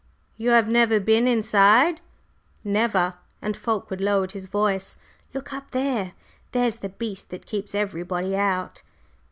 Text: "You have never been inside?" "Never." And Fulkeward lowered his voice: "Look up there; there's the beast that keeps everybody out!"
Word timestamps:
"You 0.35 0.49
have 0.49 0.67
never 0.67 0.99
been 0.99 1.27
inside?" 1.27 2.01
"Never." 2.63 3.13
And 3.39 3.55
Fulkeward 3.55 4.01
lowered 4.01 4.31
his 4.31 4.47
voice: 4.47 4.97
"Look 5.31 5.53
up 5.53 5.69
there; 5.69 6.13
there's 6.53 6.77
the 6.77 6.89
beast 6.89 7.29
that 7.29 7.45
keeps 7.45 7.75
everybody 7.75 8.35
out!" 8.35 8.81